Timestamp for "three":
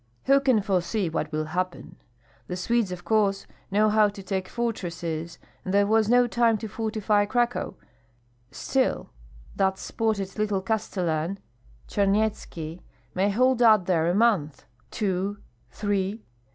15.69-16.23